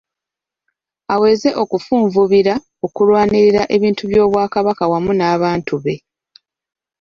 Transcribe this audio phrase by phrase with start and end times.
[1.13, 2.53] Aweze okufunvubira
[2.85, 5.95] okulwanirira ebintu by’Obwakabaka wamu n’abantu be.